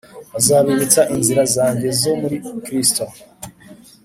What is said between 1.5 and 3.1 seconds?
zanjye zo muri Kristo